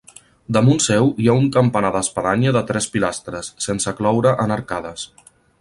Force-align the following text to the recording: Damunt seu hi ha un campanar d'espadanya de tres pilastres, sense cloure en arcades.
Damunt 0.55 0.79
seu 0.85 1.09
hi 1.23 1.29
ha 1.29 1.35
un 1.41 1.45
campanar 1.57 1.93
d'espadanya 1.97 2.55
de 2.57 2.65
tres 2.73 2.89
pilastres, 2.97 3.53
sense 3.67 3.97
cloure 4.01 4.37
en 4.47 4.59
arcades. 4.61 5.07